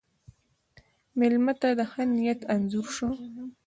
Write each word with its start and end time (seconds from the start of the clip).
مېلمه 1.19 1.53
ته 1.61 1.69
د 1.79 1.81
ښه 1.91 2.03
نیت 2.13 2.39
انځور 2.53 2.87
شه. 2.95 3.07